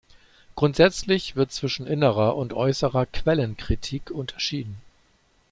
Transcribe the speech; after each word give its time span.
Grundsätzlich 0.55 1.35
wird 1.35 1.51
zwischen 1.51 1.85
innerer 1.85 2.35
und 2.35 2.53
äußerer 2.53 3.05
Quellenkritik 3.05 4.09
unterschieden. 4.09 4.77